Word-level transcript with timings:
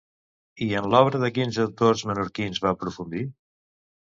I 0.67 0.69
en 0.77 0.87
l'obra 0.93 1.21
de 1.23 1.29
quins 1.35 1.59
autors 1.65 2.07
menorquins 2.13 2.63
va 2.65 2.73
aprofundir? 2.77 3.23